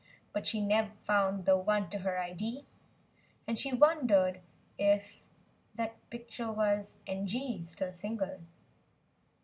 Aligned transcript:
But 0.33 0.47
she 0.47 0.61
never 0.61 0.93
found 1.03 1.45
the 1.45 1.55
one 1.55 1.87
to 1.91 1.99
her 1.99 2.17
i 2.17 2.33
dee— 2.33 2.65
And 3.45 3.59
she 3.59 3.71
wondered 3.71 4.41
if 4.79 5.21
that 5.75 6.09
picture 6.09 6.51
was 6.51 6.97
n. 7.05 7.27
g.— 7.27 7.61
Still 7.61 7.93
single. 7.93 8.39